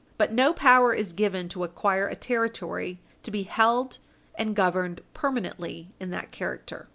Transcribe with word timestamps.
But 0.17 0.33
no 0.33 0.51
power 0.51 0.95
is 0.95 1.13
given 1.13 1.47
to 1.49 1.63
acquire 1.63 2.07
a 2.07 2.15
Territory 2.15 2.99
to 3.21 3.29
be 3.29 3.43
held 3.43 3.99
and 4.33 4.55
governed 4.55 5.01
permanently 5.13 5.91
in 5.99 6.09
that 6.09 6.31
character. 6.31 6.87